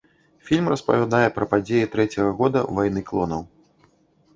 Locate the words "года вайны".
2.43-3.09